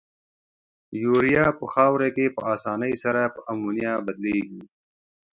[1.03, 4.61] یوریا په خاوره کې په آساني سره په امونیا بدلیږي.